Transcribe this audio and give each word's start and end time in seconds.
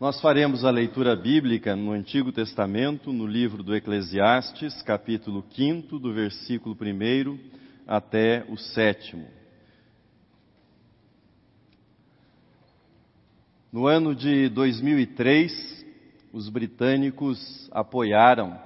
Nós 0.00 0.20
faremos 0.20 0.64
a 0.64 0.70
leitura 0.70 1.16
bíblica 1.16 1.74
no 1.74 1.90
Antigo 1.90 2.30
Testamento, 2.30 3.12
no 3.12 3.26
livro 3.26 3.64
do 3.64 3.74
Eclesiastes, 3.74 4.80
capítulo 4.82 5.44
5, 5.50 5.98
do 5.98 6.14
versículo 6.14 6.76
1 6.80 7.36
até 7.84 8.46
o 8.48 8.56
7. 8.56 9.20
No 13.72 13.88
ano 13.88 14.14
de 14.14 14.48
2003, 14.50 15.84
os 16.32 16.48
britânicos 16.48 17.68
apoiaram 17.72 18.56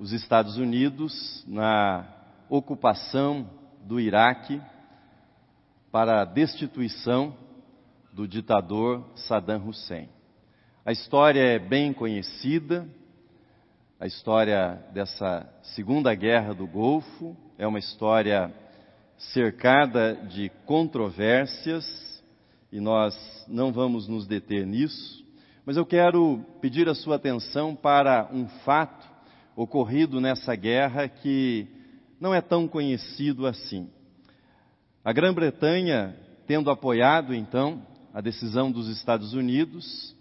os 0.00 0.12
Estados 0.12 0.56
Unidos 0.56 1.44
na 1.46 2.04
ocupação 2.48 3.48
do 3.84 4.00
Iraque 4.00 4.60
para 5.92 6.22
a 6.22 6.24
destituição 6.24 7.32
do 8.12 8.26
ditador 8.26 9.04
Saddam 9.14 9.68
Hussein. 9.68 10.08
A 10.86 10.92
história 10.92 11.40
é 11.40 11.58
bem 11.58 11.94
conhecida, 11.94 12.86
a 13.98 14.06
história 14.06 14.84
dessa 14.92 15.48
Segunda 15.74 16.14
Guerra 16.14 16.52
do 16.52 16.66
Golfo 16.66 17.34
é 17.56 17.66
uma 17.66 17.78
história 17.78 18.52
cercada 19.16 20.14
de 20.14 20.50
controvérsias 20.66 22.22
e 22.70 22.80
nós 22.80 23.16
não 23.48 23.72
vamos 23.72 24.06
nos 24.06 24.26
deter 24.26 24.66
nisso, 24.66 25.24
mas 25.64 25.78
eu 25.78 25.86
quero 25.86 26.44
pedir 26.60 26.86
a 26.86 26.94
sua 26.94 27.16
atenção 27.16 27.74
para 27.74 28.28
um 28.30 28.46
fato 28.46 29.08
ocorrido 29.56 30.20
nessa 30.20 30.54
guerra 30.54 31.08
que 31.08 31.66
não 32.20 32.34
é 32.34 32.42
tão 32.42 32.68
conhecido 32.68 33.46
assim. 33.46 33.88
A 35.02 35.14
Grã-Bretanha, 35.14 36.14
tendo 36.46 36.70
apoiado 36.70 37.34
então 37.34 37.80
a 38.12 38.20
decisão 38.20 38.70
dos 38.70 38.90
Estados 38.90 39.32
Unidos, 39.32 40.14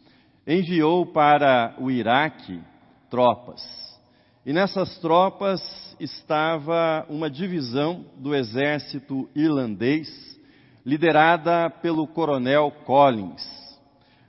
enviou 0.45 1.05
para 1.05 1.75
o 1.79 1.89
Iraque 1.89 2.61
tropas. 3.09 3.61
E 4.45 4.51
nessas 4.51 4.97
tropas 4.99 5.61
estava 5.99 7.05
uma 7.09 7.29
divisão 7.29 8.05
do 8.17 8.35
exército 8.35 9.29
irlandês, 9.33 10.09
liderada 10.85 11.69
pelo 11.69 12.05
coronel 12.07 12.69
Collins. 12.85 13.41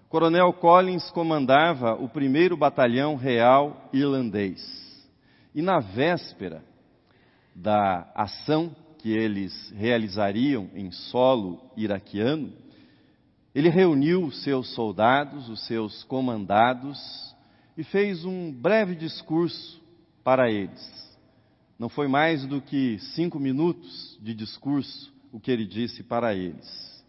Coronel 0.08 0.52
Collins 0.52 1.10
comandava 1.10 1.94
o 1.94 2.08
primeiro 2.08 2.56
batalhão 2.56 3.16
real 3.16 3.88
irlandês. 3.92 4.62
E 5.52 5.60
na 5.60 5.80
véspera 5.80 6.62
da 7.54 8.08
ação 8.14 8.74
que 8.98 9.10
eles 9.10 9.72
realizariam 9.76 10.70
em 10.74 10.90
solo 10.92 11.60
iraquiano, 11.76 12.52
ele 13.54 13.68
reuniu 13.68 14.24
os 14.24 14.42
seus 14.42 14.74
soldados, 14.74 15.48
os 15.48 15.64
seus 15.66 16.02
comandados, 16.04 16.98
e 17.76 17.84
fez 17.84 18.24
um 18.24 18.52
breve 18.52 18.96
discurso 18.96 19.80
para 20.24 20.50
eles. 20.50 21.04
Não 21.78 21.88
foi 21.88 22.08
mais 22.08 22.44
do 22.46 22.60
que 22.60 22.98
cinco 23.14 23.38
minutos 23.38 24.18
de 24.20 24.34
discurso 24.34 25.12
o 25.32 25.38
que 25.38 25.50
ele 25.50 25.66
disse 25.66 26.02
para 26.02 26.34
eles. 26.34 27.04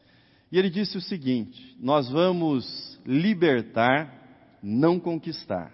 E 0.51 0.57
ele 0.57 0.69
disse 0.69 0.97
o 0.97 1.01
seguinte: 1.01 1.75
Nós 1.79 2.09
vamos 2.09 2.99
libertar, 3.05 4.57
não 4.61 4.99
conquistar. 4.99 5.71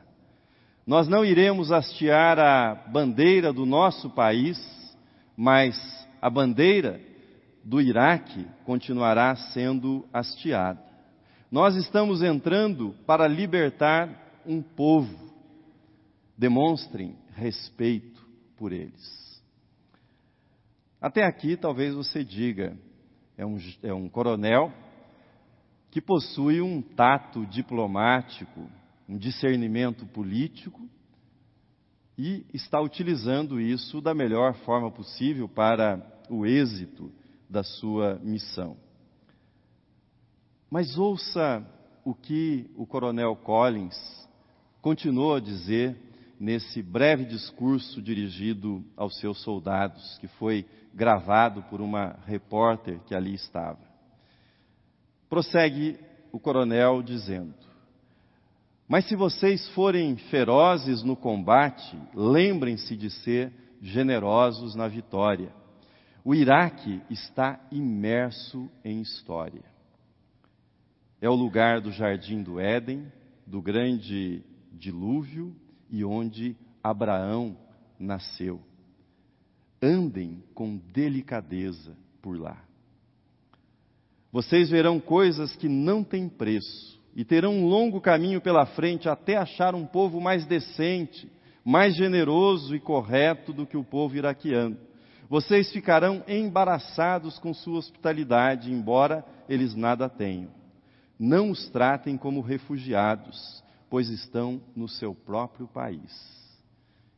Nós 0.85 1.07
não 1.07 1.23
iremos 1.23 1.71
hastear 1.71 2.39
a 2.39 2.75
bandeira 2.75 3.53
do 3.53 3.65
nosso 3.65 4.09
país, 4.09 4.59
mas 5.37 5.77
a 6.21 6.29
bandeira 6.29 6.99
do 7.63 7.79
Iraque 7.79 8.47
continuará 8.65 9.35
sendo 9.35 10.07
hasteada. 10.11 10.81
Nós 11.51 11.75
estamos 11.75 12.23
entrando 12.23 12.95
para 13.05 13.27
libertar 13.27 14.41
um 14.45 14.61
povo. 14.61 15.31
Demonstrem 16.37 17.15
respeito 17.35 18.25
por 18.57 18.71
eles. 18.71 19.21
Até 20.99 21.25
aqui, 21.25 21.57
talvez 21.57 21.93
você 21.93 22.23
diga, 22.23 22.77
é 23.37 23.45
um, 23.45 23.57
é 23.83 23.93
um 23.93 24.07
coronel 24.07 24.71
que 25.89 25.99
possui 25.99 26.61
um 26.61 26.81
tato 26.81 27.45
diplomático, 27.45 28.69
um 29.09 29.17
discernimento 29.17 30.05
político 30.05 30.87
e 32.17 32.45
está 32.53 32.79
utilizando 32.79 33.59
isso 33.59 33.99
da 33.99 34.13
melhor 34.13 34.53
forma 34.59 34.89
possível 34.89 35.49
para 35.49 36.01
o 36.29 36.45
êxito 36.45 37.11
da 37.51 37.63
sua 37.63 38.17
missão. 38.23 38.77
Mas 40.69 40.97
ouça 40.97 41.61
o 42.05 42.15
que 42.15 42.71
o 42.77 42.85
Coronel 42.85 43.35
Collins 43.35 44.27
continuou 44.81 45.35
a 45.35 45.41
dizer 45.41 45.97
nesse 46.39 46.81
breve 46.81 47.25
discurso 47.25 48.01
dirigido 48.01 48.83
aos 48.95 49.19
seus 49.19 49.41
soldados, 49.41 50.17
que 50.19 50.27
foi 50.27 50.65
gravado 50.93 51.61
por 51.63 51.81
uma 51.81 52.17
repórter 52.25 52.99
que 53.01 53.13
ali 53.13 53.33
estava. 53.33 53.79
Prossegue 55.29 55.99
o 56.31 56.39
coronel 56.39 57.03
dizendo: 57.03 57.53
Mas 58.87 59.05
se 59.09 59.15
vocês 59.15 59.67
forem 59.69 60.15
ferozes 60.15 61.03
no 61.03 61.17
combate, 61.17 61.97
lembrem-se 62.15 62.95
de 62.95 63.09
ser 63.09 63.51
generosos 63.81 64.73
na 64.73 64.87
vitória. 64.87 65.60
O 66.23 66.35
Iraque 66.35 67.01
está 67.09 67.59
imerso 67.71 68.69
em 68.85 69.01
história. 69.01 69.63
É 71.19 71.27
o 71.29 71.35
lugar 71.35 71.81
do 71.81 71.91
jardim 71.91 72.43
do 72.43 72.59
Éden, 72.59 73.11
do 73.45 73.61
grande 73.61 74.43
dilúvio 74.71 75.55
e 75.89 76.05
onde 76.05 76.55
Abraão 76.83 77.57
nasceu. 77.99 78.61
Andem 79.81 80.43
com 80.53 80.77
delicadeza 80.77 81.97
por 82.21 82.39
lá. 82.39 82.63
Vocês 84.31 84.69
verão 84.69 84.99
coisas 84.99 85.55
que 85.55 85.67
não 85.67 86.03
têm 86.03 86.29
preço 86.29 87.01
e 87.15 87.25
terão 87.25 87.55
um 87.55 87.67
longo 87.67 87.99
caminho 87.99 88.39
pela 88.39 88.65
frente 88.65 89.09
até 89.09 89.37
achar 89.37 89.73
um 89.73 89.85
povo 89.85 90.21
mais 90.21 90.45
decente, 90.45 91.29
mais 91.65 91.95
generoso 91.95 92.75
e 92.75 92.79
correto 92.79 93.51
do 93.51 93.65
que 93.65 93.75
o 93.75 93.83
povo 93.83 94.15
iraquiano. 94.15 94.77
Vocês 95.31 95.71
ficarão 95.71 96.25
embaraçados 96.27 97.39
com 97.39 97.53
sua 97.53 97.77
hospitalidade, 97.77 98.69
embora 98.69 99.25
eles 99.47 99.73
nada 99.73 100.09
tenham. 100.09 100.51
Não 101.17 101.51
os 101.51 101.69
tratem 101.69 102.17
como 102.17 102.41
refugiados, 102.41 103.63
pois 103.89 104.09
estão 104.09 104.61
no 104.75 104.89
seu 104.89 105.15
próprio 105.15 105.69
país. 105.69 106.11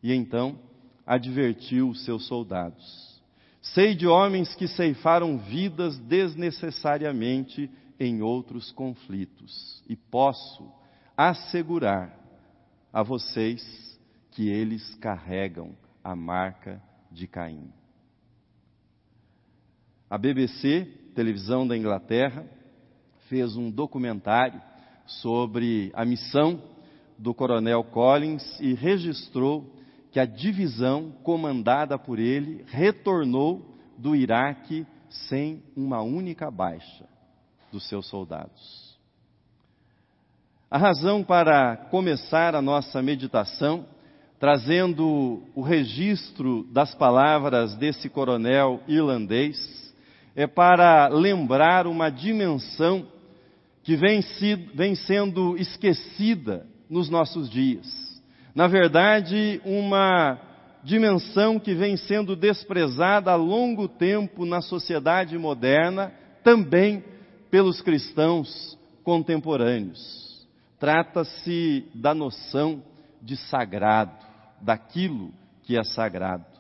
E 0.04 0.14
então 0.14 0.60
advertiu 1.08 1.90
os 1.90 2.06
seus 2.06 2.28
soldados: 2.28 3.20
Sei 3.60 3.96
de 3.96 4.06
homens 4.06 4.54
que 4.54 4.68
ceifaram 4.68 5.40
vidas 5.40 5.98
desnecessariamente 5.98 7.68
em 8.00 8.22
outros 8.22 8.72
conflitos, 8.72 9.84
e 9.90 9.96
posso 9.96 10.72
assegurar 11.18 12.16
a 12.94 13.02
vocês 13.02 14.00
que 14.30 14.50
eles 14.50 14.94
carregam 14.98 15.76
a 16.04 16.16
marca 16.16 16.80
de 17.12 17.26
Caim. 17.26 17.74
A 20.14 20.18
BBC, 20.20 20.88
televisão 21.16 21.66
da 21.66 21.76
Inglaterra, 21.76 22.46
fez 23.28 23.58
um 23.58 23.72
documentário 23.72 24.62
sobre 25.08 25.92
a 25.96 26.06
missão 26.06 26.62
do 27.18 27.34
coronel 27.34 27.84
Collins 27.84 28.60
e 28.60 28.76
registrou 28.76 29.74
que 30.12 30.20
a 30.20 30.26
divisão 30.28 31.10
comandada 31.24 31.98
por 31.98 32.20
ele 32.20 32.64
retornou 32.68 33.76
do 33.98 34.16
Iraque 34.16 34.86
sem 35.10 35.64
uma 35.76 36.04
única 36.04 36.52
baixa 36.52 37.10
dos 37.72 37.90
seus 37.90 38.08
soldados. 38.08 38.96
A 40.70 40.78
razão 40.78 41.24
para 41.24 41.76
começar 41.90 42.54
a 42.54 42.62
nossa 42.62 43.02
meditação, 43.02 43.88
trazendo 44.40 45.42
o 45.56 45.62
registro 45.64 46.68
das 46.72 46.94
palavras 46.94 47.76
desse 47.78 48.08
coronel 48.10 48.80
irlandês, 48.88 49.83
é 50.36 50.48
para 50.48 51.08
lembrar 51.08 51.88
uma 51.88 52.10
dimensão 52.10 53.08
que 53.84 53.96
vem, 53.96 54.22
vem 54.74 54.96
sendo 54.96 55.58
esquecida 55.58 56.66
nos 56.90 57.10
nossos 57.10 57.50
dias 57.50 58.04
na 58.56 58.68
verdade, 58.68 59.60
uma 59.66 60.40
dimensão 60.84 61.60
que 61.60 61.74
vem 61.74 61.98
sendo 61.98 62.36
desprezada 62.36 63.32
há 63.32 63.36
longo 63.36 63.88
tempo 63.88 64.46
na 64.46 64.62
sociedade 64.62 65.38
moderna, 65.38 66.14
também 66.44 67.04
pelos 67.50 67.82
cristãos 67.82 68.78
contemporâneos. 69.04 70.48
Trata-se 70.80 71.86
da 71.96 72.14
noção 72.14 72.84
de 73.22 73.38
sagrado, 73.38 74.24
daquilo 74.62 75.34
que 75.64 75.78
é 75.78 75.84
sagrado. 75.84 76.53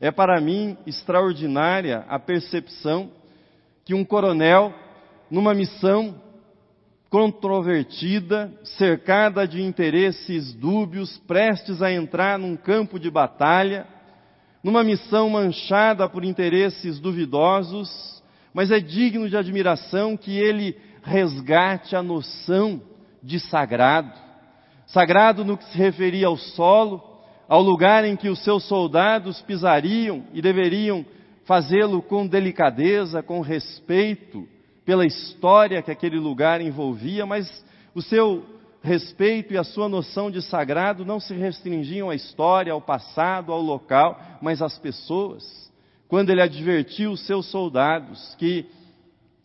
É 0.00 0.10
para 0.10 0.40
mim 0.40 0.78
extraordinária 0.86 2.06
a 2.08 2.18
percepção 2.18 3.10
que 3.84 3.92
um 3.92 4.02
coronel, 4.02 4.72
numa 5.30 5.52
missão 5.52 6.14
controvertida, 7.10 8.50
cercada 8.78 9.46
de 9.46 9.60
interesses 9.60 10.54
dúbios, 10.54 11.18
prestes 11.26 11.82
a 11.82 11.92
entrar 11.92 12.38
num 12.38 12.56
campo 12.56 12.98
de 12.98 13.10
batalha, 13.10 13.86
numa 14.64 14.82
missão 14.82 15.28
manchada 15.28 16.08
por 16.08 16.24
interesses 16.24 16.98
duvidosos, 16.98 18.22
mas 18.54 18.70
é 18.70 18.80
digno 18.80 19.28
de 19.28 19.36
admiração 19.36 20.16
que 20.16 20.38
ele 20.38 20.78
resgate 21.02 21.94
a 21.94 22.02
noção 22.02 22.80
de 23.22 23.38
sagrado. 23.38 24.12
Sagrado 24.86 25.44
no 25.44 25.58
que 25.58 25.64
se 25.64 25.76
referia 25.76 26.26
ao 26.26 26.36
solo, 26.36 27.09
ao 27.50 27.60
lugar 27.60 28.04
em 28.04 28.14
que 28.14 28.28
os 28.28 28.44
seus 28.44 28.62
soldados 28.68 29.42
pisariam 29.42 30.22
e 30.32 30.40
deveriam 30.40 31.04
fazê-lo 31.44 32.00
com 32.00 32.24
delicadeza, 32.24 33.24
com 33.24 33.40
respeito, 33.40 34.46
pela 34.84 35.04
história 35.04 35.82
que 35.82 35.90
aquele 35.90 36.16
lugar 36.16 36.60
envolvia, 36.60 37.26
mas 37.26 37.64
o 37.92 38.00
seu 38.00 38.44
respeito 38.80 39.52
e 39.52 39.58
a 39.58 39.64
sua 39.64 39.88
noção 39.88 40.30
de 40.30 40.40
sagrado 40.40 41.04
não 41.04 41.18
se 41.18 41.34
restringiam 41.34 42.08
à 42.08 42.14
história, 42.14 42.72
ao 42.72 42.80
passado, 42.80 43.50
ao 43.50 43.60
local, 43.60 44.16
mas 44.40 44.62
às 44.62 44.78
pessoas. 44.78 45.44
Quando 46.06 46.30
ele 46.30 46.40
advertiu 46.40 47.10
os 47.10 47.26
seus 47.26 47.46
soldados 47.46 48.32
que 48.36 48.64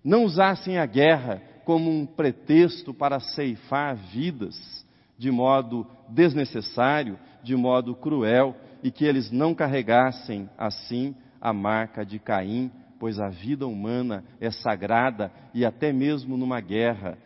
não 0.03 0.25
usassem 0.25 0.77
a 0.77 0.85
guerra 0.85 1.41
como 1.65 1.89
um 1.89 2.05
pretexto 2.05 2.93
para 2.93 3.19
ceifar 3.19 3.95
vidas 3.95 4.85
de 5.17 5.31
modo 5.31 5.87
desnecessário, 6.09 7.17
de 7.45 7.55
modo 7.55 7.95
cruel, 7.95 8.55
e 8.83 8.91
que 8.91 9.05
eles 9.05 9.31
não 9.31 9.53
carregassem 9.53 10.49
assim 10.57 11.15
a 11.39 11.53
marca 11.53 12.03
de 12.03 12.19
Caim, 12.19 12.71
pois 12.99 13.19
a 13.19 13.29
vida 13.29 13.67
humana 13.67 14.23
é 14.41 14.49
sagrada 14.49 15.31
e 15.53 15.63
até 15.63 15.93
mesmo 15.93 16.35
numa 16.35 16.59
guerra 16.59 17.17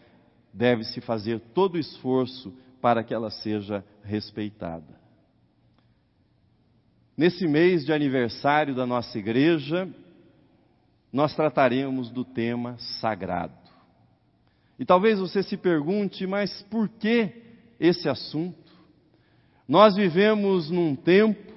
deve-se 0.54 1.00
fazer 1.00 1.40
todo 1.54 1.76
o 1.76 1.80
esforço 1.80 2.54
para 2.82 3.04
que 3.04 3.14
ela 3.14 3.30
seja 3.30 3.84
respeitada. 4.04 5.00
Nesse 7.16 7.48
mês 7.48 7.86
de 7.86 7.94
aniversário 7.94 8.76
da 8.76 8.86
nossa 8.86 9.18
igreja, 9.18 9.88
nós 11.12 11.36
trataremos 11.36 12.10
do 12.10 12.24
tema 12.24 12.78
sagrado. 13.00 13.54
E 14.78 14.86
talvez 14.86 15.20
você 15.20 15.44
se 15.44 15.58
pergunte, 15.58 16.26
mas 16.26 16.62
por 16.64 16.88
que 16.88 17.34
esse 17.80 18.08
assunto? 18.08 18.69
Nós 19.70 19.96
vivemos 19.96 20.72
num 20.72 20.96
tempo, 20.96 21.54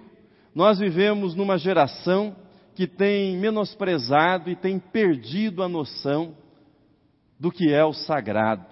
nós 0.54 0.78
vivemos 0.78 1.34
numa 1.34 1.56
geração 1.56 2.36
que 2.74 2.86
tem 2.86 3.38
menosprezado 3.38 4.50
e 4.50 4.54
tem 4.54 4.78
perdido 4.78 5.62
a 5.62 5.68
noção 5.68 6.34
do 7.40 7.50
que 7.50 7.72
é 7.72 7.82
o 7.82 7.94
sagrado 7.94 8.66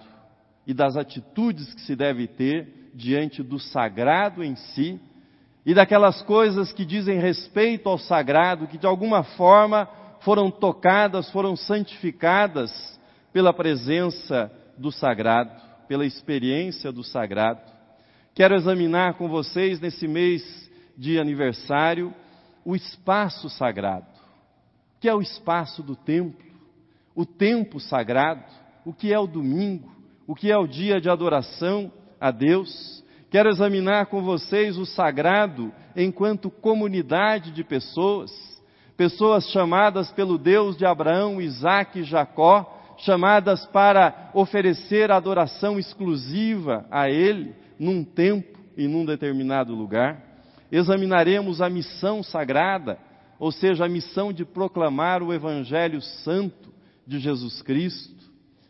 e 0.67 0.75
das 0.75 0.95
atitudes 0.95 1.73
que 1.73 1.81
se 1.81 1.95
deve 1.95 2.27
ter 2.27 2.91
diante 2.93 3.41
do 3.41 3.57
sagrado 3.57 4.43
em 4.43 4.55
si 4.55 4.99
e 5.65 5.73
daquelas 5.73 6.21
coisas 6.21 6.71
que 6.71 6.85
dizem 6.85 7.19
respeito 7.19 7.89
ao 7.89 7.97
sagrado, 7.97 8.67
que 8.67 8.77
de 8.77 8.85
alguma 8.85 9.23
forma 9.23 9.89
foram 10.19 10.51
tocadas, 10.51 11.31
foram 11.31 11.55
santificadas 11.55 12.71
pela 13.33 13.51
presença 13.51 14.51
do 14.77 14.91
sagrado, 14.91 15.49
pela 15.87 16.05
experiência 16.05 16.91
do 16.91 17.03
sagrado. 17.03 17.80
Quero 18.33 18.55
examinar 18.55 19.15
com 19.15 19.27
vocês 19.27 19.81
nesse 19.81 20.07
mês 20.07 20.41
de 20.97 21.19
aniversário 21.19 22.13
o 22.63 22.75
espaço 22.75 23.49
sagrado. 23.49 24.07
O 24.95 25.01
que 25.01 25.09
é 25.09 25.13
o 25.13 25.21
espaço 25.21 25.83
do 25.83 25.97
templo? 25.97 26.45
O 27.13 27.25
tempo 27.25 27.77
sagrado? 27.79 28.45
O 28.85 28.93
que 28.93 29.13
é 29.13 29.19
o 29.19 29.27
domingo? 29.27 29.91
O 30.25 30.33
que 30.33 30.49
é 30.49 30.57
o 30.57 30.65
dia 30.65 31.01
de 31.01 31.09
adoração 31.09 31.91
a 32.21 32.31
Deus? 32.31 33.03
Quero 33.29 33.49
examinar 33.49 34.05
com 34.05 34.21
vocês 34.21 34.77
o 34.77 34.85
sagrado 34.85 35.73
enquanto 35.93 36.49
comunidade 36.49 37.51
de 37.51 37.65
pessoas, 37.65 38.31
pessoas 38.95 39.49
chamadas 39.49 40.09
pelo 40.11 40.37
Deus 40.37 40.77
de 40.77 40.85
Abraão, 40.85 41.41
Isaac 41.41 41.99
e 41.99 42.03
Jacó, 42.03 42.95
chamadas 42.99 43.65
para 43.65 44.31
oferecer 44.33 45.11
adoração 45.11 45.77
exclusiva 45.77 46.85
a 46.89 47.09
Ele 47.09 47.59
num 47.81 48.03
tempo 48.03 48.59
e 48.77 48.87
num 48.87 49.03
determinado 49.03 49.73
lugar 49.73 50.23
examinaremos 50.71 51.61
a 51.61 51.69
missão 51.69 52.21
sagrada, 52.21 52.99
ou 53.39 53.51
seja, 53.51 53.85
a 53.85 53.89
missão 53.89 54.31
de 54.31 54.45
proclamar 54.45 55.23
o 55.23 55.33
Evangelho 55.33 55.99
Santo 55.99 56.71
de 57.07 57.17
Jesus 57.17 57.63
Cristo. 57.63 58.23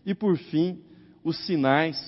E 0.06 0.16
por 0.16 0.38
fim, 0.38 0.80
os 1.26 1.38
sinais 1.46 2.00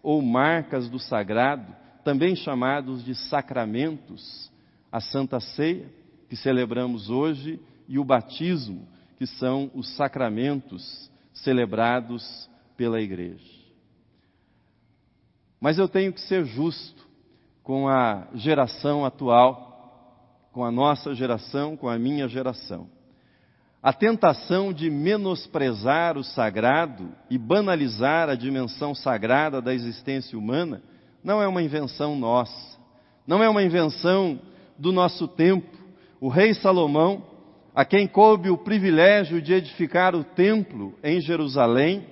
ou 0.00 0.22
marcas 0.22 0.88
do 0.88 0.98
sagrado, 1.00 1.74
também 2.04 2.36
chamados 2.36 3.04
de 3.04 3.16
sacramentos, 3.16 4.48
a 4.92 5.00
Santa 5.00 5.40
Ceia, 5.40 5.90
que 6.28 6.36
celebramos 6.36 7.10
hoje, 7.10 7.58
e 7.88 7.98
o 7.98 8.04
batismo, 8.04 8.86
que 9.18 9.26
são 9.26 9.70
os 9.74 9.88
sacramentos 9.96 11.10
celebrados 11.32 12.48
pela 12.76 13.00
Igreja. 13.00 13.63
Mas 15.64 15.78
eu 15.78 15.88
tenho 15.88 16.12
que 16.12 16.20
ser 16.20 16.44
justo 16.44 17.08
com 17.62 17.88
a 17.88 18.26
geração 18.34 19.02
atual, 19.02 20.44
com 20.52 20.62
a 20.62 20.70
nossa 20.70 21.14
geração, 21.14 21.74
com 21.74 21.88
a 21.88 21.98
minha 21.98 22.28
geração. 22.28 22.86
A 23.82 23.90
tentação 23.90 24.74
de 24.74 24.90
menosprezar 24.90 26.18
o 26.18 26.22
sagrado 26.22 27.08
e 27.30 27.38
banalizar 27.38 28.28
a 28.28 28.34
dimensão 28.34 28.94
sagrada 28.94 29.62
da 29.62 29.72
existência 29.72 30.38
humana 30.38 30.82
não 31.24 31.42
é 31.42 31.48
uma 31.48 31.62
invenção 31.62 32.14
nossa, 32.14 32.78
não 33.26 33.42
é 33.42 33.48
uma 33.48 33.62
invenção 33.62 34.38
do 34.78 34.92
nosso 34.92 35.26
tempo. 35.26 35.78
O 36.20 36.28
rei 36.28 36.52
Salomão, 36.52 37.24
a 37.74 37.86
quem 37.86 38.06
coube 38.06 38.50
o 38.50 38.58
privilégio 38.58 39.40
de 39.40 39.54
edificar 39.54 40.14
o 40.14 40.24
templo 40.24 40.94
em 41.02 41.22
Jerusalém, 41.22 42.04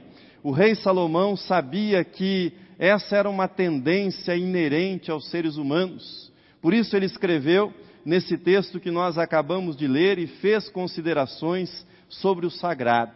o 0.43 0.53
rei 0.53 0.75
Salomão 0.75 1.37
sabia 1.37 2.03
que 2.03 2.62
essa 2.85 3.17
era 3.17 3.31
uma 3.31 3.47
tendência 3.47 4.37
inerente 4.37 5.09
aos 5.09 5.31
seres 5.31 5.57
humanos. 5.57 6.33
Por 6.61 6.75
isso 6.75 6.97
ele 6.97 7.07
escreveu 7.07 7.73
nesse 8.05 8.37
texto 8.37 8.81
que 8.81 8.91
nós 8.91 9.17
acabamos 9.17 9.77
de 9.77 9.87
ler 9.87 10.19
e 10.19 10.27
fez 10.27 10.69
considerações 10.69 11.87
sobre 12.09 12.45
o 12.45 12.51
sagrado, 12.51 13.15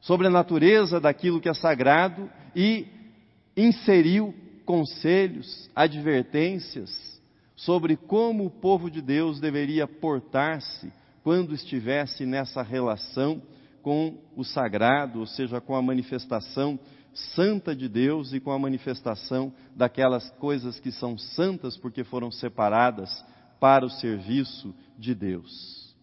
sobre 0.00 0.28
a 0.28 0.30
natureza 0.30 0.98
daquilo 0.98 1.42
que 1.42 1.48
é 1.50 1.52
sagrado 1.52 2.30
e 2.56 2.86
inseriu 3.54 4.34
conselhos, 4.64 5.68
advertências 5.76 7.20
sobre 7.54 7.94
como 7.98 8.46
o 8.46 8.50
povo 8.50 8.90
de 8.90 9.02
Deus 9.02 9.38
deveria 9.38 9.86
portar-se 9.86 10.90
quando 11.22 11.54
estivesse 11.54 12.24
nessa 12.24 12.62
relação 12.62 13.42
com 13.82 14.16
o 14.34 14.42
sagrado, 14.42 15.20
ou 15.20 15.26
seja, 15.26 15.60
com 15.60 15.74
a 15.74 15.82
manifestação 15.82 16.78
santa 17.12 17.74
de 17.74 17.88
Deus 17.88 18.32
e 18.32 18.40
com 18.40 18.50
a 18.50 18.58
manifestação 18.58 19.52
daquelas 19.74 20.30
coisas 20.32 20.78
que 20.78 20.92
são 20.92 21.18
santas 21.18 21.76
porque 21.76 22.04
foram 22.04 22.30
separadas 22.30 23.24
para 23.58 23.84
o 23.84 23.90
serviço 23.90 24.74
de 24.98 25.14
Deus. 25.14 25.94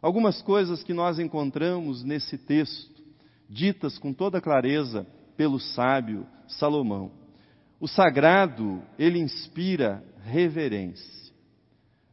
Algumas 0.00 0.40
coisas 0.42 0.82
que 0.82 0.94
nós 0.94 1.18
encontramos 1.18 2.04
nesse 2.04 2.38
texto, 2.38 3.02
ditas 3.48 3.98
com 3.98 4.12
toda 4.12 4.40
clareza 4.40 5.06
pelo 5.36 5.58
sábio 5.58 6.26
Salomão. 6.46 7.10
O 7.80 7.88
sagrado, 7.88 8.82
ele 8.98 9.18
inspira 9.18 10.04
reverência. 10.24 11.32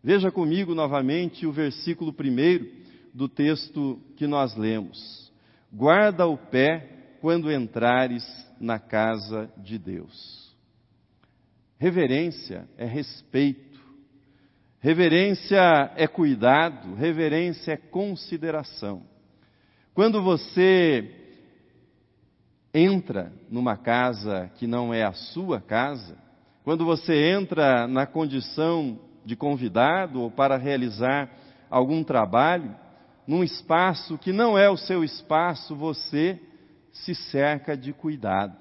Veja 0.03 0.31
comigo 0.31 0.75
novamente 0.75 1.47
o 1.47 1.51
versículo 1.51 2.13
primeiro 2.13 2.71
do 3.13 3.27
texto 3.27 3.99
que 4.15 4.27
nós 4.27 4.55
lemos. 4.55 5.31
Guarda 5.71 6.27
o 6.27 6.37
pé 6.37 6.94
quando 7.25 7.51
entrares 7.51 8.23
na 8.61 8.77
casa 8.77 9.49
de 9.57 9.79
Deus. 9.79 10.55
Reverência 11.79 12.69
é 12.77 12.85
respeito, 12.85 13.79
reverência 14.79 15.91
é 15.95 16.05
cuidado, 16.05 16.93
reverência 16.93 17.71
é 17.71 17.77
consideração. 17.77 19.07
Quando 19.91 20.21
você 20.21 21.33
entra 22.71 23.33
numa 23.49 23.75
casa 23.75 24.51
que 24.57 24.67
não 24.67 24.93
é 24.93 25.01
a 25.01 25.13
sua 25.13 25.59
casa, 25.59 26.15
quando 26.63 26.85
você 26.85 27.31
entra 27.31 27.87
na 27.87 28.05
condição 28.05 28.99
de 29.25 29.35
convidado 29.35 30.21
ou 30.21 30.29
para 30.29 30.57
realizar 30.57 31.31
algum 31.71 32.03
trabalho, 32.03 32.75
num 33.25 33.43
espaço 33.43 34.15
que 34.15 34.31
não 34.31 34.55
é 34.55 34.69
o 34.69 34.77
seu 34.77 35.03
espaço, 35.03 35.75
você 35.75 36.39
se 37.03 37.13
cerca 37.13 37.75
de 37.75 37.91
cuidado, 37.93 38.57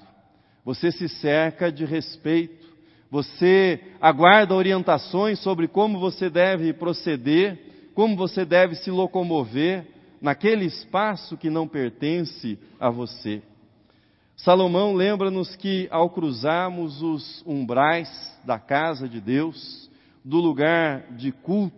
você 0.64 0.90
se 0.90 1.08
cerca 1.08 1.70
de 1.70 1.84
respeito, 1.84 2.66
você 3.10 3.80
aguarda 4.00 4.54
orientações 4.54 5.38
sobre 5.38 5.68
como 5.68 6.00
você 6.00 6.28
deve 6.28 6.72
proceder, 6.72 7.90
como 7.94 8.16
você 8.16 8.44
deve 8.44 8.74
se 8.74 8.90
locomover 8.90 9.86
naquele 10.20 10.64
espaço 10.64 11.36
que 11.36 11.48
não 11.48 11.68
pertence 11.68 12.58
a 12.80 12.90
você. 12.90 13.42
Salomão 14.36 14.94
lembra-nos 14.94 15.54
que 15.54 15.86
ao 15.90 16.10
cruzarmos 16.10 17.00
os 17.02 17.44
umbrais 17.46 18.08
da 18.44 18.58
casa 18.58 19.08
de 19.08 19.20
Deus, 19.20 19.88
do 20.24 20.38
lugar 20.38 21.12
de 21.12 21.30
culto, 21.30 21.76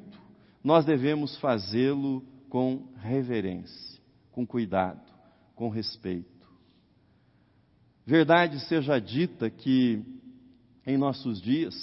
nós 0.64 0.84
devemos 0.84 1.36
fazê-lo 1.38 2.24
com 2.48 2.84
reverência, 3.02 4.00
com 4.32 4.46
cuidado, 4.46 5.02
com 5.54 5.68
respeito. 5.68 6.35
Verdade 8.06 8.60
seja 8.60 9.00
dita 9.00 9.50
que 9.50 10.00
em 10.86 10.96
nossos 10.96 11.42
dias, 11.42 11.74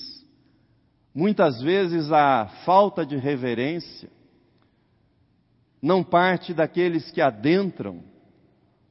muitas 1.13 1.62
vezes 1.62 2.10
a 2.13 2.48
falta 2.63 3.06
de 3.06 3.18
reverência 3.18 4.10
não 5.82 6.01
parte 6.01 6.53
daqueles 6.53 7.12
que 7.12 7.20
adentram 7.20 8.01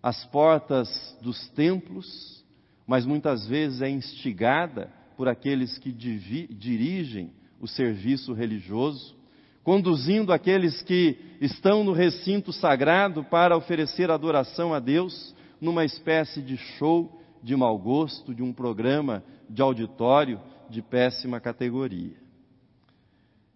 as 0.02 0.26
portas 0.26 1.16
dos 1.22 1.48
templos, 1.50 2.44
mas 2.86 3.06
muitas 3.06 3.46
vezes 3.46 3.80
é 3.80 3.88
instigada 3.88 4.92
por 5.16 5.26
aqueles 5.26 5.78
que 5.78 5.90
dirigem 5.90 7.32
o 7.58 7.66
serviço 7.66 8.34
religioso, 8.34 9.16
conduzindo 9.64 10.34
aqueles 10.34 10.82
que 10.82 11.16
estão 11.40 11.82
no 11.82 11.92
recinto 11.92 12.52
sagrado 12.52 13.24
para 13.24 13.56
oferecer 13.56 14.10
adoração 14.10 14.74
a 14.74 14.78
Deus 14.78 15.34
numa 15.58 15.86
espécie 15.86 16.42
de 16.42 16.58
show 16.58 17.21
de 17.42 17.56
mau 17.56 17.78
gosto, 17.78 18.34
de 18.34 18.42
um 18.42 18.52
programa 18.52 19.22
de 19.48 19.60
auditório 19.60 20.40
de 20.70 20.80
péssima 20.80 21.40
categoria. 21.40 22.16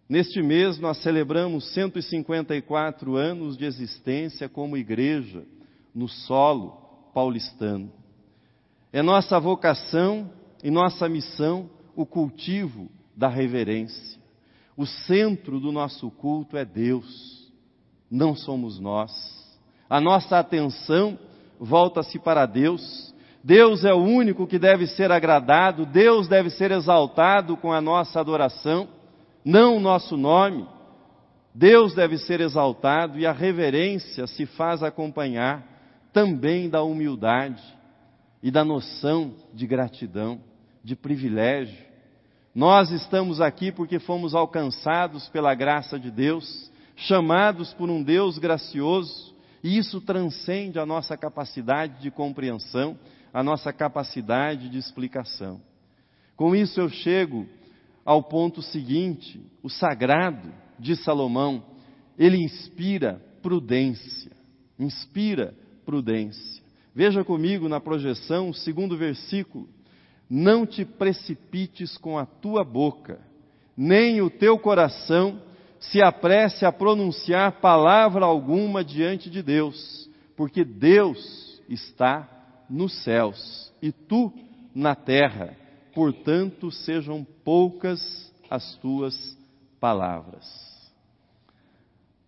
Neste 0.08 0.40
mês 0.40 0.78
nós 0.78 0.98
celebramos 1.02 1.72
154 1.72 3.16
anos 3.16 3.56
de 3.56 3.64
existência 3.64 4.48
como 4.48 4.76
igreja 4.76 5.44
no 5.94 6.08
solo 6.08 7.10
paulistano. 7.12 7.90
É 8.92 9.02
nossa 9.02 9.40
vocação 9.40 10.30
e 10.62 10.70
nossa 10.70 11.08
missão 11.08 11.68
o 11.94 12.06
cultivo 12.06 12.88
da 13.16 13.28
reverência. 13.28 14.20
O 14.76 14.86
centro 14.86 15.58
do 15.58 15.72
nosso 15.72 16.10
culto 16.10 16.56
é 16.56 16.64
Deus, 16.64 17.50
não 18.10 18.36
somos 18.36 18.78
nós. 18.78 19.10
A 19.88 20.00
nossa 20.00 20.38
atenção 20.38 21.18
volta-se 21.58 22.18
para 22.18 22.44
Deus. 22.46 23.14
Deus 23.46 23.84
é 23.84 23.94
o 23.94 24.02
único 24.02 24.44
que 24.44 24.58
deve 24.58 24.88
ser 24.88 25.12
agradado, 25.12 25.86
Deus 25.86 26.26
deve 26.26 26.50
ser 26.50 26.72
exaltado 26.72 27.56
com 27.56 27.72
a 27.72 27.80
nossa 27.80 28.18
adoração 28.18 28.88
não 29.44 29.76
o 29.76 29.80
nosso 29.80 30.16
nome. 30.16 30.66
Deus 31.54 31.94
deve 31.94 32.18
ser 32.18 32.40
exaltado 32.40 33.20
e 33.20 33.24
a 33.24 33.30
reverência 33.30 34.26
se 34.26 34.44
faz 34.44 34.82
acompanhar 34.82 35.64
também 36.12 36.68
da 36.68 36.82
humildade 36.82 37.62
e 38.42 38.50
da 38.50 38.64
noção 38.64 39.34
de 39.54 39.64
gratidão, 39.64 40.40
de 40.82 40.96
privilégio. 40.96 41.86
Nós 42.52 42.90
estamos 42.90 43.40
aqui 43.40 43.70
porque 43.70 44.00
fomos 44.00 44.34
alcançados 44.34 45.28
pela 45.28 45.54
graça 45.54 46.00
de 46.00 46.10
Deus, 46.10 46.68
chamados 46.96 47.72
por 47.74 47.88
um 47.88 48.02
Deus 48.02 48.38
gracioso, 48.38 49.32
e 49.62 49.78
isso 49.78 50.00
transcende 50.00 50.80
a 50.80 50.84
nossa 50.84 51.16
capacidade 51.16 52.00
de 52.00 52.10
compreensão, 52.10 52.98
a 53.36 53.42
nossa 53.42 53.70
capacidade 53.70 54.70
de 54.70 54.78
explicação. 54.78 55.60
Com 56.34 56.56
isso 56.56 56.80
eu 56.80 56.88
chego 56.88 57.46
ao 58.02 58.22
ponto 58.22 58.62
seguinte: 58.62 59.38
o 59.62 59.68
sagrado 59.68 60.50
de 60.78 60.96
Salomão, 60.96 61.62
ele 62.18 62.38
inspira 62.38 63.22
prudência. 63.42 64.32
Inspira 64.78 65.54
prudência. 65.84 66.62
Veja 66.94 67.22
comigo 67.22 67.68
na 67.68 67.78
projeção, 67.78 68.48
o 68.48 68.54
segundo 68.54 68.96
versículo. 68.96 69.68
Não 70.30 70.64
te 70.64 70.86
precipites 70.86 71.98
com 71.98 72.18
a 72.18 72.24
tua 72.24 72.64
boca, 72.64 73.20
nem 73.76 74.22
o 74.22 74.30
teu 74.30 74.58
coração 74.58 75.42
se 75.78 76.00
apresse 76.00 76.64
a 76.64 76.72
pronunciar 76.72 77.60
palavra 77.60 78.24
alguma 78.24 78.82
diante 78.82 79.28
de 79.28 79.42
Deus, 79.42 80.08
porque 80.34 80.64
Deus 80.64 81.60
está 81.68 82.35
nos 82.68 82.92
céus 83.02 83.72
e 83.80 83.92
tu 83.92 84.32
na 84.74 84.94
terra 84.94 85.56
portanto 85.94 86.70
sejam 86.70 87.24
poucas 87.42 88.32
as 88.50 88.76
tuas 88.76 89.38
palavras. 89.80 90.46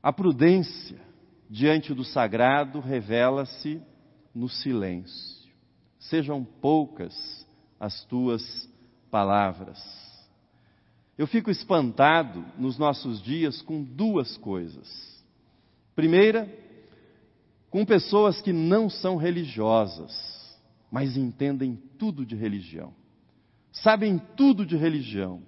A 0.03 0.11
prudência 0.11 0.99
diante 1.51 1.93
do 1.93 2.03
sagrado 2.03 2.81
revela-se 2.81 3.83
no 4.35 4.49
silêncio. 4.49 5.53
Sejam 5.99 6.43
poucas 6.45 7.47
as 7.79 8.05
tuas 8.07 8.43
palavras. 9.11 9.79
Eu 11.19 11.27
fico 11.27 11.51
espantado 11.51 12.45
nos 12.57 12.79
nossos 12.79 13.21
dias 13.21 13.61
com 13.61 13.83
duas 13.83 14.37
coisas. 14.39 15.23
Primeira, 15.95 16.49
com 17.71 17.85
pessoas 17.85 18.41
que 18.41 18.53
não 18.53 18.89
são 18.89 19.17
religiosas, 19.17 20.13
mas 20.91 21.17
entendem 21.17 21.77
tudo 21.99 22.25
de 22.25 22.35
religião 22.35 22.95
sabem 23.83 24.19
tudo 24.37 24.65
de 24.65 24.77
religião, 24.77 25.43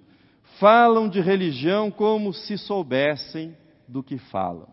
falam 0.58 1.08
de 1.08 1.20
religião 1.20 1.90
como 1.90 2.32
se 2.32 2.58
soubessem 2.58 3.56
do 3.88 4.02
que 4.02 4.18
falam. 4.18 4.68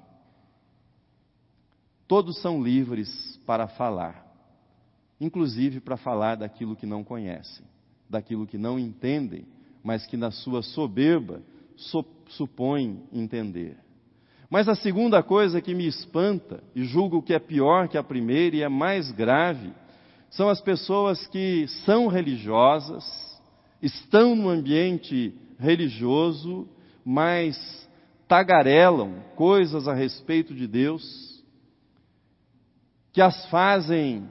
Todos 2.07 2.39
são 2.41 2.63
livres 2.63 3.37
para 3.45 3.67
falar, 3.67 4.25
inclusive 5.19 5.79
para 5.79 5.97
falar 5.97 6.35
daquilo 6.35 6.75
que 6.75 6.85
não 6.85 7.03
conhecem, 7.03 7.65
daquilo 8.09 8.47
que 8.47 8.57
não 8.57 8.79
entendem, 8.79 9.45
mas 9.83 10.05
que 10.05 10.15
na 10.15 10.31
sua 10.31 10.61
soberba 10.61 11.41
supõem 12.29 13.03
entender. 13.11 13.77
Mas 14.49 14.69
a 14.69 14.75
segunda 14.75 15.21
coisa 15.21 15.61
que 15.61 15.75
me 15.75 15.85
espanta, 15.85 16.63
e 16.73 16.85
julgo 16.85 17.21
que 17.21 17.33
é 17.33 17.39
pior 17.39 17.87
que 17.87 17.97
a 17.97 18.03
primeira 18.03 18.55
e 18.55 18.63
é 18.63 18.69
mais 18.69 19.11
grave, 19.11 19.73
são 20.29 20.47
as 20.47 20.61
pessoas 20.61 21.27
que 21.27 21.67
são 21.85 22.07
religiosas, 22.07 23.05
estão 23.81 24.35
no 24.35 24.49
ambiente 24.49 25.33
religioso, 25.59 26.67
mas 27.03 27.57
tagarelam 28.27 29.21
coisas 29.35 29.87
a 29.87 29.93
respeito 29.93 30.53
de 30.53 30.67
Deus, 30.67 31.43
que 33.11 33.21
as 33.21 33.45
fazem 33.47 34.29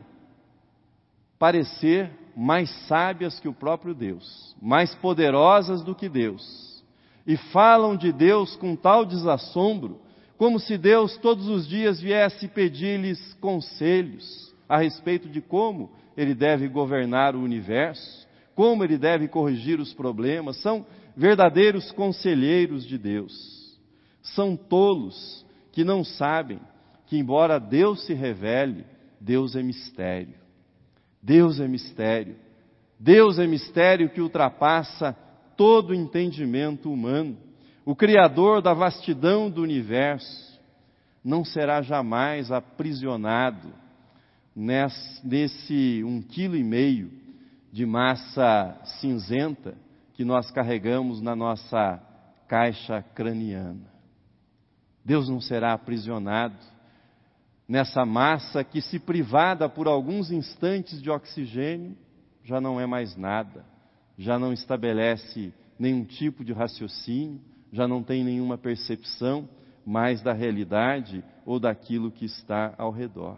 parecer 1.38 2.11
mais 2.37 2.70
sábias 2.87 3.38
que 3.40 3.49
o 3.49 3.54
próprio 3.54 3.94
Deus, 3.94 4.56
mais 4.61 4.94
poderosas 4.94 5.82
do 5.82 5.94
que 5.94 6.08
Deus, 6.08 6.85
e 7.26 7.37
falam 7.37 7.96
de 7.96 8.12
Deus 8.12 8.56
com 8.56 8.76
tal 8.76 9.04
desassombro, 9.04 10.05
como 10.36 10.60
se 10.60 10.76
Deus 10.76 11.16
todos 11.16 11.48
os 11.48 11.66
dias 11.66 12.00
viesse 12.00 12.48
pedir-lhes 12.48 13.34
conselhos 13.34 14.54
a 14.68 14.78
respeito 14.78 15.28
de 15.28 15.40
como 15.40 15.90
ele 16.16 16.34
deve 16.34 16.68
governar 16.68 17.34
o 17.34 17.42
universo, 17.42 18.26
como 18.54 18.82
ele 18.82 18.96
deve 18.96 19.28
corrigir 19.28 19.80
os 19.80 19.92
problemas, 19.92 20.56
são 20.62 20.86
verdadeiros 21.16 21.92
conselheiros 21.92 22.84
de 22.86 22.98
Deus. 22.98 23.78
São 24.22 24.56
tolos 24.56 25.44
que 25.72 25.84
não 25.84 26.02
sabem 26.02 26.58
que, 27.06 27.16
embora 27.16 27.60
Deus 27.60 28.04
se 28.06 28.14
revele, 28.14 28.84
Deus 29.20 29.54
é 29.54 29.62
mistério. 29.62 30.34
Deus 31.22 31.60
é 31.60 31.68
mistério. 31.68 32.36
Deus 32.98 33.38
é 33.38 33.46
mistério 33.46 34.08
que 34.10 34.20
ultrapassa 34.20 35.12
todo 35.56 35.94
entendimento 35.94 36.90
humano. 36.90 37.36
O 37.86 37.94
Criador 37.94 38.60
da 38.60 38.74
vastidão 38.74 39.48
do 39.48 39.62
universo 39.62 40.60
não 41.22 41.44
será 41.44 41.80
jamais 41.82 42.50
aprisionado 42.50 43.72
nesse 44.56 46.02
um 46.04 46.20
quilo 46.20 46.56
e 46.56 46.64
meio 46.64 47.12
de 47.72 47.86
massa 47.86 48.76
cinzenta 49.00 49.76
que 50.14 50.24
nós 50.24 50.50
carregamos 50.50 51.20
na 51.22 51.36
nossa 51.36 52.02
caixa 52.48 53.04
craniana. 53.14 53.88
Deus 55.04 55.28
não 55.28 55.40
será 55.40 55.72
aprisionado 55.72 56.58
nessa 57.68 58.04
massa 58.04 58.64
que, 58.64 58.80
se 58.80 58.98
privada 58.98 59.68
por 59.68 59.86
alguns 59.86 60.32
instantes 60.32 61.00
de 61.00 61.08
oxigênio, 61.08 61.96
já 62.42 62.60
não 62.60 62.80
é 62.80 62.86
mais 62.86 63.16
nada, 63.16 63.64
já 64.18 64.40
não 64.40 64.52
estabelece 64.52 65.54
nenhum 65.78 66.04
tipo 66.04 66.44
de 66.44 66.52
raciocínio, 66.52 67.40
já 67.76 67.87
não 67.87 68.02
tem 68.02 68.25
nenhuma 68.25 68.56
percepção 68.56 69.47
mais 69.85 70.23
da 70.23 70.33
realidade 70.33 71.23
ou 71.45 71.61
daquilo 71.61 72.11
que 72.11 72.25
está 72.25 72.75
ao 72.78 72.90
redor. 72.90 73.37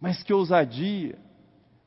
Mas 0.00 0.22
que 0.22 0.32
ousadia! 0.32 1.18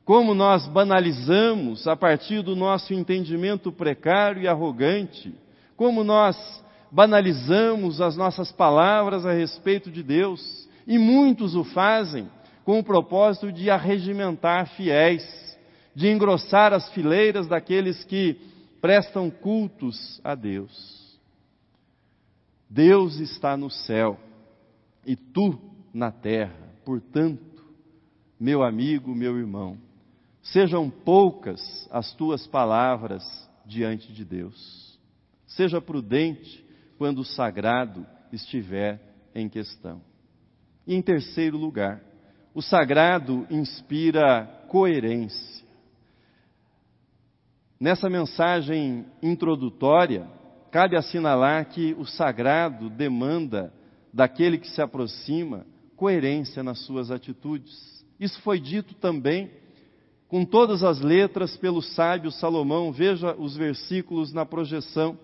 Como 0.04 0.34
nós 0.34 0.66
banalizamos 0.68 1.88
a 1.88 1.96
partir 1.96 2.42
do 2.42 2.54
nosso 2.54 2.94
entendimento 2.94 3.72
precário 3.72 4.42
e 4.42 4.46
arrogante, 4.46 5.34
como 5.76 6.04
nós 6.04 6.36
banalizamos 6.90 8.00
as 8.00 8.16
nossas 8.16 8.52
palavras 8.52 9.26
a 9.26 9.32
respeito 9.32 9.90
de 9.90 10.02
Deus, 10.02 10.68
e 10.86 10.98
muitos 10.98 11.56
o 11.56 11.64
fazem 11.64 12.28
com 12.64 12.78
o 12.78 12.84
propósito 12.84 13.50
de 13.50 13.70
arregimentar 13.70 14.68
fiéis, 14.76 15.24
de 15.94 16.08
engrossar 16.08 16.72
as 16.72 16.88
fileiras 16.90 17.48
daqueles 17.48 18.04
que 18.04 18.36
prestam 18.80 19.30
cultos 19.30 20.20
a 20.22 20.34
Deus. 20.34 21.03
Deus 22.68 23.18
está 23.20 23.56
no 23.56 23.70
céu 23.70 24.18
e 25.06 25.14
tu 25.16 25.58
na 25.92 26.10
terra, 26.10 26.72
portanto, 26.84 27.62
meu 28.38 28.62
amigo, 28.62 29.14
meu 29.14 29.38
irmão, 29.38 29.78
sejam 30.42 30.90
poucas 30.90 31.88
as 31.90 32.12
tuas 32.14 32.46
palavras 32.46 33.22
diante 33.64 34.12
de 34.12 34.24
Deus. 34.24 34.98
Seja 35.46 35.80
prudente 35.80 36.64
quando 36.98 37.20
o 37.20 37.24
sagrado 37.24 38.06
estiver 38.32 39.00
em 39.34 39.48
questão. 39.48 40.02
E 40.86 40.94
em 40.94 41.02
terceiro 41.02 41.56
lugar, 41.56 42.02
o 42.52 42.60
sagrado 42.60 43.46
inspira 43.50 44.46
coerência. 44.68 45.64
Nessa 47.78 48.08
mensagem 48.08 49.06
introdutória, 49.22 50.26
cabe 50.74 50.96
assinalar 50.96 51.66
que 51.66 51.94
o 51.96 52.04
sagrado 52.04 52.90
demanda 52.90 53.72
daquele 54.12 54.58
que 54.58 54.68
se 54.68 54.82
aproxima 54.82 55.64
coerência 55.94 56.64
nas 56.64 56.80
suas 56.80 57.12
atitudes. 57.12 58.04
Isso 58.18 58.40
foi 58.42 58.58
dito 58.58 58.92
também 58.96 59.52
com 60.26 60.44
todas 60.44 60.82
as 60.82 61.00
letras 61.00 61.56
pelo 61.56 61.80
sábio 61.80 62.32
Salomão. 62.32 62.90
Veja 62.90 63.36
os 63.38 63.56
versículos 63.56 64.32
na 64.32 64.44
projeção. 64.44 65.16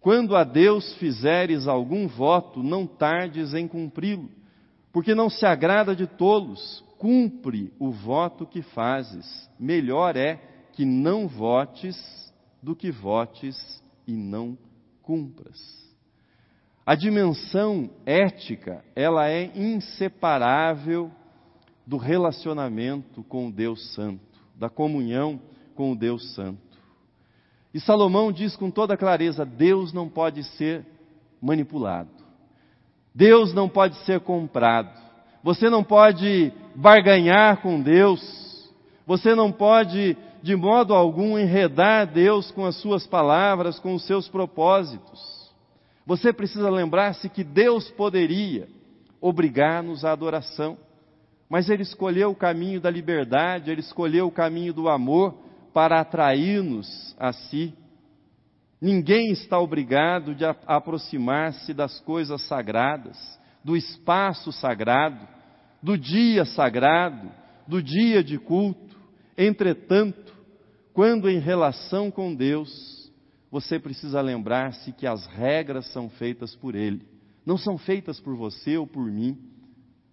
Quando 0.00 0.34
a 0.34 0.42
Deus 0.42 0.94
fizeres 0.94 1.68
algum 1.68 2.08
voto, 2.08 2.60
não 2.60 2.88
tardes 2.88 3.54
em 3.54 3.68
cumpri-lo, 3.68 4.28
porque 4.92 5.14
não 5.14 5.30
se 5.30 5.46
agrada 5.46 5.94
de 5.94 6.08
tolos. 6.08 6.84
Cumpre 6.98 7.72
o 7.78 7.92
voto 7.92 8.44
que 8.44 8.62
fazes. 8.62 9.48
Melhor 9.60 10.16
é 10.16 10.40
que 10.72 10.84
não 10.84 11.28
votes 11.28 11.96
do 12.60 12.74
que 12.74 12.90
votes 12.90 13.85
e 14.06 14.12
não 14.12 14.56
cumpras. 15.02 15.86
A 16.84 16.94
dimensão 16.94 17.90
ética, 18.04 18.84
ela 18.94 19.28
é 19.28 19.50
inseparável 19.56 21.10
do 21.86 21.96
relacionamento 21.96 23.22
com 23.24 23.48
o 23.48 23.52
Deus 23.52 23.94
Santo, 23.94 24.20
da 24.54 24.68
comunhão 24.68 25.40
com 25.74 25.92
o 25.92 25.96
Deus 25.96 26.34
Santo. 26.34 26.60
E 27.72 27.80
Salomão 27.80 28.32
diz 28.32 28.56
com 28.56 28.70
toda 28.70 28.96
clareza: 28.96 29.44
Deus 29.44 29.92
não 29.92 30.08
pode 30.08 30.42
ser 30.56 30.86
manipulado, 31.40 32.10
Deus 33.14 33.52
não 33.52 33.68
pode 33.68 33.96
ser 34.04 34.20
comprado, 34.20 34.90
você 35.42 35.68
não 35.68 35.84
pode 35.84 36.52
barganhar 36.74 37.60
com 37.62 37.80
Deus, 37.80 38.72
você 39.06 39.34
não 39.34 39.52
pode, 39.52 40.16
de 40.46 40.54
modo 40.54 40.94
algum, 40.94 41.36
enredar 41.36 42.06
Deus 42.06 42.52
com 42.52 42.64
as 42.64 42.76
suas 42.76 43.04
palavras, 43.04 43.80
com 43.80 43.96
os 43.96 44.06
seus 44.06 44.28
propósitos. 44.28 45.20
Você 46.06 46.32
precisa 46.32 46.70
lembrar-se 46.70 47.28
que 47.28 47.42
Deus 47.42 47.90
poderia 47.90 48.68
obrigar-nos 49.20 50.04
à 50.04 50.12
adoração. 50.12 50.78
Mas 51.50 51.68
ele 51.68 51.82
escolheu 51.82 52.30
o 52.30 52.36
caminho 52.36 52.80
da 52.80 52.88
liberdade, 52.88 53.72
ele 53.72 53.80
escolheu 53.80 54.28
o 54.28 54.30
caminho 54.30 54.72
do 54.72 54.88
amor 54.88 55.34
para 55.74 56.00
atrair-nos 56.00 57.16
a 57.18 57.32
si. 57.32 57.74
Ninguém 58.80 59.32
está 59.32 59.58
obrigado 59.58 60.32
de 60.32 60.44
aproximar-se 60.44 61.74
das 61.74 61.98
coisas 61.98 62.40
sagradas, 62.42 63.18
do 63.64 63.76
espaço 63.76 64.52
sagrado, 64.52 65.26
do 65.82 65.98
dia 65.98 66.44
sagrado, 66.44 67.32
do 67.66 67.82
dia 67.82 68.22
de 68.22 68.38
culto. 68.38 68.96
Entretanto, 69.36 70.35
quando 70.96 71.28
em 71.28 71.38
relação 71.38 72.10
com 72.10 72.34
Deus, 72.34 73.12
você 73.50 73.78
precisa 73.78 74.18
lembrar-se 74.22 74.92
que 74.92 75.06
as 75.06 75.26
regras 75.26 75.84
são 75.92 76.08
feitas 76.08 76.56
por 76.56 76.74
Ele, 76.74 77.06
não 77.44 77.58
são 77.58 77.76
feitas 77.76 78.18
por 78.18 78.34
você 78.34 78.78
ou 78.78 78.86
por 78.86 79.04
mim. 79.04 79.36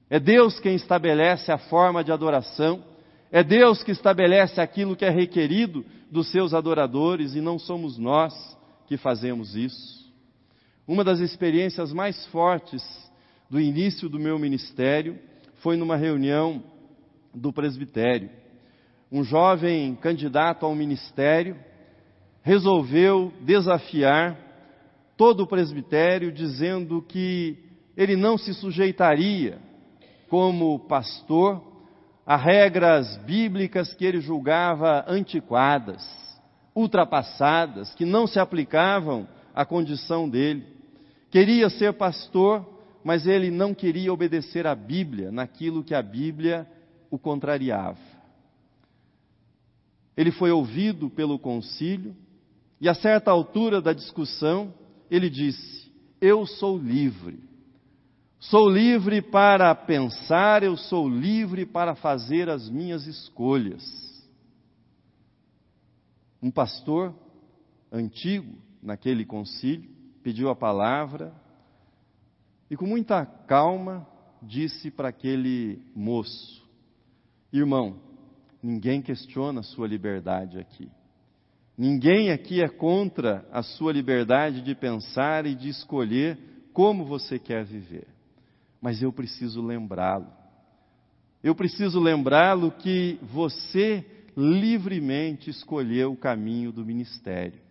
É 0.10 0.20
Deus 0.20 0.60
quem 0.60 0.76
estabelece 0.76 1.54
a 1.54 1.58
forma 1.58 2.04
de 2.04 2.12
adoração, 2.12 2.84
é 3.32 3.42
Deus 3.42 3.82
que 3.82 3.92
estabelece 3.92 4.60
aquilo 4.60 4.94
que 4.94 5.06
é 5.06 5.10
requerido 5.10 5.86
dos 6.12 6.30
seus 6.30 6.54
adoradores 6.54 7.34
e 7.34 7.40
não 7.40 7.58
somos 7.58 7.98
nós 7.98 8.34
que 8.86 8.98
fazemos 8.98 9.56
isso. 9.56 10.12
Uma 10.86 11.06
das 11.06 11.22
experiências 11.22 11.94
mais 11.94 12.26
fortes 12.26 12.84
do 13.50 13.58
início 13.58 14.10
do 14.10 14.20
meu 14.20 14.38
ministério 14.38 15.18
foi 15.62 15.78
numa 15.78 15.96
reunião 15.96 16.62
do 17.34 17.54
presbitério. 17.54 18.43
Um 19.14 19.24
jovem 19.24 19.94
candidato 19.94 20.66
ao 20.66 20.74
ministério 20.74 21.56
resolveu 22.42 23.32
desafiar 23.42 24.36
todo 25.16 25.44
o 25.44 25.48
presbitério, 25.48 26.32
dizendo 26.32 27.00
que 27.00 27.56
ele 27.96 28.16
não 28.16 28.40
se 28.40 28.56
sujeitaria 28.56 29.60
como 30.28 30.80
pastor 30.88 31.62
a 32.26 32.36
regras 32.36 33.16
bíblicas 33.18 33.94
que 33.94 34.04
ele 34.04 34.20
julgava 34.20 35.06
antiquadas, 35.08 36.04
ultrapassadas, 36.76 37.94
que 37.94 38.06
não 38.06 38.26
se 38.26 38.40
aplicavam 38.40 39.28
à 39.54 39.64
condição 39.64 40.28
dele. 40.28 40.66
Queria 41.30 41.70
ser 41.70 41.94
pastor, 41.94 42.68
mas 43.04 43.28
ele 43.28 43.52
não 43.52 43.76
queria 43.76 44.12
obedecer 44.12 44.66
à 44.66 44.74
Bíblia 44.74 45.32
naquilo 45.32 45.84
que 45.84 45.94
a 45.94 46.02
Bíblia 46.02 46.68
o 47.12 47.20
contrariava. 47.20 48.13
Ele 50.16 50.32
foi 50.32 50.52
ouvido 50.52 51.10
pelo 51.10 51.40
concílio 51.40 52.16
e, 52.80 52.88
a 52.88 52.94
certa 52.94 53.32
altura 53.32 53.82
da 53.82 53.94
discussão, 53.94 54.74
ele 55.10 55.30
disse: 55.30 55.92
Eu 56.22 56.46
sou 56.46 56.78
livre 56.78 57.54
Sou 58.50 58.70
livre 58.70 59.22
para 59.22 59.74
pensar, 59.74 60.64
eu 60.64 60.76
sou 60.76 61.08
livre 61.08 61.66
para 61.66 61.96
fazer 61.96 62.50
as 62.50 62.70
minhas 62.70 63.08
escolhas. 63.08 63.82
Um 66.42 66.52
pastor 66.52 67.16
antigo, 67.90 68.54
naquele 68.82 69.26
concílio, 69.26 69.90
pediu 70.22 70.50
a 70.50 70.56
palavra 70.56 71.34
e, 72.70 72.76
com 72.76 72.86
muita 72.86 73.26
calma, 73.26 74.06
disse 74.42 74.92
para 74.92 75.08
aquele 75.08 75.82
moço: 75.96 76.68
Irmão, 77.52 77.96
ninguém 78.64 79.02
questiona 79.02 79.60
a 79.60 79.64
sua 79.64 79.88
liberdade 79.88 80.58
aqui. 80.58 80.90
Ninguém 81.78 82.32
aqui 82.32 82.64
é 82.64 82.70
contra 82.70 83.46
a 83.52 83.62
sua 83.62 83.92
liberdade 83.92 84.62
de 84.62 84.74
pensar 84.74 85.46
e 85.46 85.54
de 85.54 85.70
escolher 85.70 86.40
como 86.72 87.06
você 87.06 87.38
quer 87.38 87.66
viver 87.66 88.14
mas 88.84 89.02
eu 89.02 89.14
preciso 89.14 89.62
lembrá-lo. 89.62 90.28
Eu 91.42 91.56
preciso 91.56 92.02
lembrá-lo 92.02 92.70
que 92.70 93.18
você 93.22 94.06
livremente 94.36 95.50
escolheu 95.50 96.12
o 96.12 96.18
caminho 96.18 96.70
do 96.70 96.86
ministério. 96.86 97.62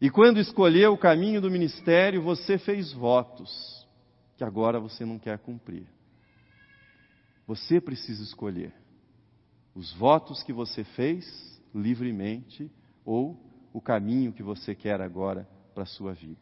E 0.00 0.08
quando 0.08 0.38
escolheu 0.38 0.92
o 0.92 0.98
caminho 0.98 1.40
do 1.40 1.50
ministério, 1.50 2.22
você 2.22 2.56
fez 2.56 2.92
votos 2.92 3.84
que 4.36 4.44
agora 4.44 4.78
você 4.78 5.04
não 5.04 5.18
quer 5.18 5.40
cumprir. 5.40 5.88
Você 7.44 7.80
precisa 7.80 8.22
escolher 8.22 8.72
os 9.74 9.92
votos 9.94 10.42
que 10.42 10.52
você 10.52 10.84
fez 10.84 11.60
livremente 11.74 12.70
ou 13.04 13.38
o 13.72 13.80
caminho 13.80 14.32
que 14.32 14.42
você 14.42 14.74
quer 14.74 15.00
agora 15.00 15.48
para 15.74 15.84
a 15.84 15.86
sua 15.86 16.12
vida. 16.12 16.40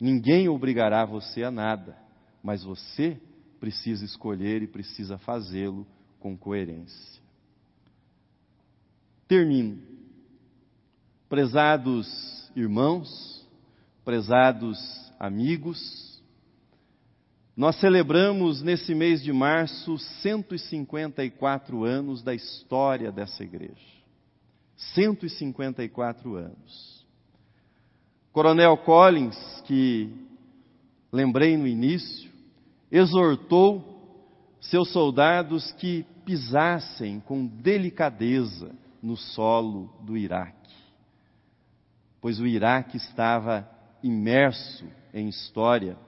Ninguém 0.00 0.48
obrigará 0.48 1.04
você 1.04 1.42
a 1.42 1.50
nada 1.50 2.10
mas 2.42 2.64
você 2.64 3.20
precisa 3.58 4.04
escolher 4.04 4.62
e 4.62 4.66
precisa 4.66 5.18
fazê-lo 5.18 5.86
com 6.18 6.36
coerência. 6.36 7.22
Termino. 9.28 9.80
Prezados 11.28 12.50
irmãos, 12.56 13.46
prezados 14.04 14.78
amigos, 15.18 16.09
nós 17.60 17.76
celebramos 17.76 18.62
nesse 18.62 18.94
mês 18.94 19.22
de 19.22 19.30
março 19.34 19.98
154 19.98 21.84
anos 21.84 22.22
da 22.22 22.34
história 22.34 23.12
dessa 23.12 23.44
igreja. 23.44 23.74
154 24.94 26.36
anos. 26.36 27.06
Coronel 28.32 28.78
Collins, 28.78 29.36
que 29.66 30.10
lembrei 31.12 31.54
no 31.58 31.66
início, 31.66 32.30
exortou 32.90 33.84
seus 34.58 34.90
soldados 34.90 35.70
que 35.72 36.06
pisassem 36.24 37.20
com 37.20 37.46
delicadeza 37.46 38.74
no 39.02 39.18
solo 39.18 39.92
do 40.00 40.16
Iraque, 40.16 40.72
pois 42.22 42.40
o 42.40 42.46
Iraque 42.46 42.96
estava 42.96 43.68
imerso 44.02 44.86
em 45.12 45.28
história, 45.28 45.98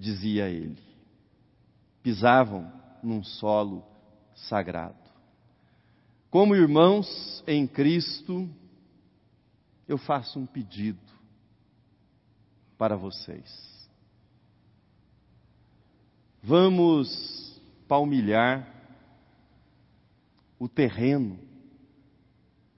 dizia 0.00 0.48
ele. 0.48 0.78
Pisavam 2.02 2.72
num 3.02 3.22
solo 3.22 3.84
sagrado. 4.34 4.96
Como 6.30 6.56
irmãos 6.56 7.44
em 7.46 7.66
Cristo, 7.66 8.48
eu 9.86 9.98
faço 9.98 10.38
um 10.38 10.46
pedido 10.46 11.00
para 12.78 12.96
vocês. 12.96 13.88
Vamos 16.42 17.60
palmilhar 17.86 18.66
o 20.58 20.68
terreno 20.68 21.38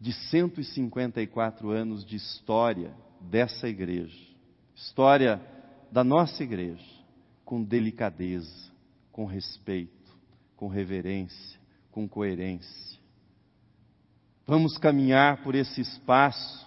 de 0.01 0.13
154 0.13 1.71
anos 1.71 2.05
de 2.05 2.17
história 2.17 2.93
dessa 3.21 3.69
igreja, 3.69 4.19
história 4.75 5.41
da 5.93 6.03
nossa 6.03 6.43
igreja, 6.43 6.83
com 7.53 7.62
delicadeza, 7.62 8.73
com 9.12 9.27
respeito, 9.27 10.17
com 10.57 10.69
reverência, 10.69 11.61
com 11.91 12.09
coerência. 12.09 12.99
Vamos 14.47 14.79
caminhar 14.79 15.43
por 15.43 15.55
esse 15.55 15.83
espaço 15.83 16.67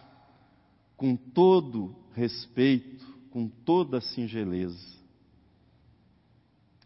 com 0.96 1.16
todo 1.16 1.96
respeito, 2.14 3.04
com 3.32 3.48
toda 3.48 4.00
singeleza. 4.00 5.00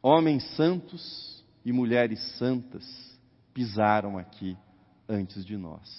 Homens 0.02 0.46
santos 0.56 1.44
e 1.66 1.74
mulheres 1.74 2.22
santas 2.38 3.20
pisaram 3.54 4.18
aqui 4.18 4.56
antes 5.10 5.44
de 5.44 5.58
nós. 5.58 5.90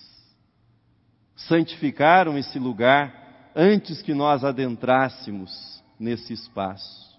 Santificaram 1.36 2.38
esse 2.38 2.58
lugar 2.58 3.52
antes 3.54 4.00
que 4.00 4.14
nós 4.14 4.42
adentrássemos 4.42 5.84
nesse 5.98 6.32
espaço. 6.32 7.09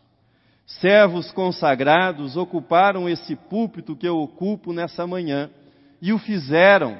Servos 0.79 1.31
consagrados 1.31 2.37
ocuparam 2.37 3.09
esse 3.09 3.35
púlpito 3.35 3.95
que 3.95 4.07
eu 4.07 4.17
ocupo 4.17 4.71
nessa 4.71 5.05
manhã 5.05 5.49
e 6.01 6.13
o 6.13 6.17
fizeram. 6.17 6.97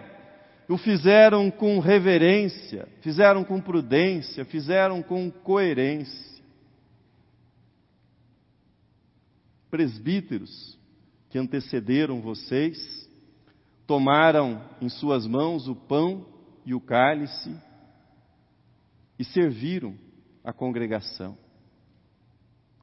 O 0.68 0.78
fizeram 0.78 1.50
com 1.50 1.80
reverência, 1.80 2.88
fizeram 3.02 3.44
com 3.44 3.60
prudência, 3.62 4.46
fizeram 4.46 5.02
com 5.02 5.30
coerência. 5.30 6.42
Presbíteros 9.70 10.78
que 11.30 11.38
antecederam 11.38 12.22
vocês 12.22 13.10
tomaram 13.88 14.62
em 14.82 14.90
suas 14.90 15.26
mãos 15.26 15.68
o 15.68 15.76
pão 15.76 16.26
e 16.66 16.74
o 16.74 16.80
cálice 16.80 17.56
e 19.18 19.24
serviram 19.24 19.96
a 20.44 20.54
congregação 20.54 21.38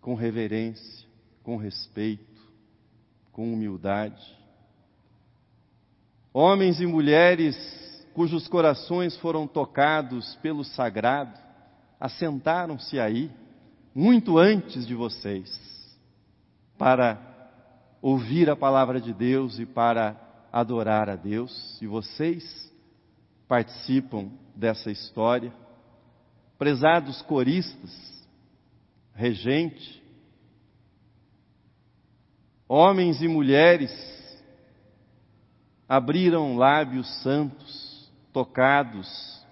com 0.01 0.15
reverência, 0.15 1.09
com 1.43 1.57
respeito, 1.57 2.41
com 3.33 3.53
humildade. 3.53 4.37
Homens 6.33 6.81
e 6.81 6.87
mulheres 6.87 7.57
cujos 8.15 8.49
corações 8.49 9.17
foram 9.19 9.47
tocados 9.47 10.35
pelo 10.43 10.65
sagrado, 10.65 11.39
assentaram-se 12.01 12.99
aí, 12.99 13.31
muito 13.95 14.39
antes 14.39 14.87
de 14.87 14.95
vocês, 14.95 15.49
para 16.77 17.17
ouvir 18.03 18.51
a 18.51 18.57
palavra 18.57 19.01
de 19.01 19.13
Deus 19.13 19.59
e 19.59 19.67
para 19.67 20.17
adorar 20.53 21.09
a 21.09 21.17
Deus, 21.17 21.81
e 21.81 21.87
vocês 21.87 22.73
participam 23.47 24.31
dessa 24.55 24.91
história. 24.91 25.53
Prezados 26.59 27.23
coristas, 27.23 28.18
regente, 29.19 30.01
homens 32.69 33.21
e 33.21 33.27
mulheres 33.27 33.91
abriram 35.89 36.57
lábios 36.57 37.09
santos, 37.25 38.13
tocados 38.33 39.45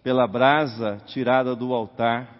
pela 0.00 0.28
brasa 0.28 0.98
tirada 1.06 1.56
do 1.56 1.74
altar, 1.74 2.38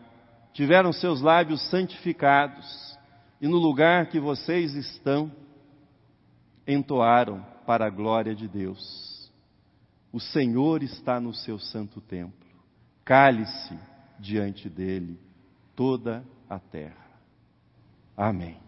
tiveram 0.53 0.93
seus 0.93 1.21
lábios 1.21 1.61
santificados 1.71 2.97
e 3.41 3.49
no 3.49 3.57
lugar 3.57 4.07
que 4.07 4.21
vocês 4.21 4.77
estão, 4.77 5.33
entoaram 6.69 7.45
para 7.67 7.87
a 7.87 7.91
glória 7.91 8.33
de 8.33 8.47
Deus. 8.47 9.33
O 10.13 10.21
Senhor 10.21 10.85
está 10.85 11.19
no 11.19 11.35
seu 11.35 11.59
santo 11.59 12.01
templo, 12.01 12.47
cale-se 13.05 13.77
diante 14.21 14.69
dele 14.69 15.27
toda 15.79 16.25
a 16.51 16.59
terra. 16.59 17.07
Amém. 18.17 18.59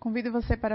Convido 0.00 0.32
você 0.32 0.56
para 0.56 0.64